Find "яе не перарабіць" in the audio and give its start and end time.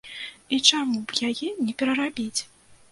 1.31-2.37